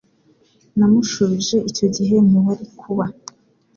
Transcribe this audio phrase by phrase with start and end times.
[0.77, 3.05] Namushubije icyo gihe ntiwari kuba